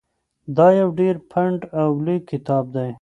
[0.57, 2.89] دا یو ډېر پنډ او لوی کتاب دی.